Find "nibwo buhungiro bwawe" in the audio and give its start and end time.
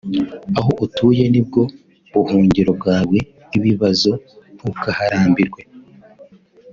1.33-3.17